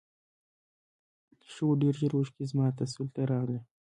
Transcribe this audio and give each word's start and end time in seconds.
ښه 1.51 1.63
و 1.69 1.71
ډېر 1.81 1.93
ژر 2.01 2.13
اوښکې 2.17 2.43
زما 2.51 2.67
تسل 2.77 3.05
ته 3.15 3.21
راغلې. 3.31 3.59